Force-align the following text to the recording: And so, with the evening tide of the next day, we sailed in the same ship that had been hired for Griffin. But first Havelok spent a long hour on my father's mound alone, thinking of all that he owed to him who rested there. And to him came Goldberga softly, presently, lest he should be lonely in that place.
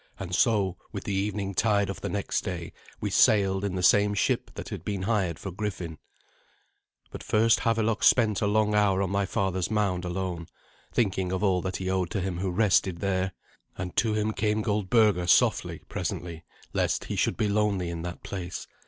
And 0.19 0.33
so, 0.33 0.77
with 0.91 1.03
the 1.03 1.13
evening 1.13 1.53
tide 1.53 1.87
of 1.87 2.01
the 2.01 2.09
next 2.09 2.41
day, 2.43 2.73
we 2.99 3.11
sailed 3.11 3.63
in 3.63 3.75
the 3.75 3.83
same 3.83 4.15
ship 4.15 4.49
that 4.55 4.69
had 4.69 4.83
been 4.83 5.03
hired 5.03 5.37
for 5.37 5.51
Griffin. 5.51 5.99
But 7.11 7.21
first 7.21 7.59
Havelok 7.59 8.03
spent 8.03 8.41
a 8.41 8.47
long 8.47 8.73
hour 8.73 9.03
on 9.03 9.11
my 9.11 9.27
father's 9.27 9.69
mound 9.69 10.03
alone, 10.03 10.47
thinking 10.91 11.31
of 11.31 11.43
all 11.43 11.61
that 11.61 11.75
he 11.77 11.87
owed 11.87 12.09
to 12.09 12.19
him 12.19 12.39
who 12.39 12.49
rested 12.49 12.97
there. 12.99 13.33
And 13.77 13.95
to 13.97 14.15
him 14.15 14.33
came 14.33 14.63
Goldberga 14.63 15.27
softly, 15.29 15.83
presently, 15.87 16.45
lest 16.73 17.03
he 17.03 17.15
should 17.15 17.37
be 17.37 17.47
lonely 17.47 17.91
in 17.91 18.01
that 18.01 18.23
place. 18.23 18.65